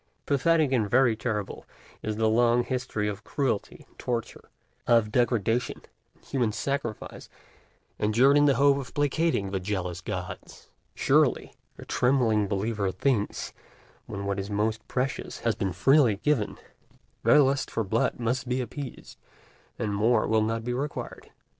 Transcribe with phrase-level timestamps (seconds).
[0.25, 1.63] Pathetic and very terrible
[2.01, 4.49] is the long history of cruelty and torture,
[4.87, 5.83] of degradation
[6.15, 7.29] and human sacrifice,
[7.99, 13.53] endured in the hope of placating the jealous gods: surely, the trembling believer thinks,
[14.07, 16.57] when what is most precious has been freely given,
[17.21, 19.19] their lust for blood must be appeased,
[19.77, 21.29] and more will not be required.